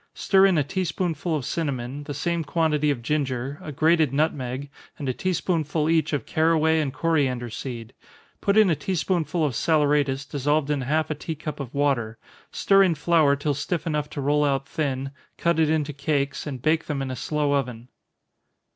[0.15, 4.71] Stir in a tea spoonful of cinnamon, the same quantity of ginger, a grated nutmeg,
[4.97, 7.93] and a tea spoonful each of caraway and coriander seed
[8.41, 12.17] put in a tea spoonful of saleratus, dissolved in half a tea cup of water,
[12.51, 16.63] stir in flour till stiff enough to roll out thin, cut it into cakes, and
[16.63, 17.87] bake them in a slow oven.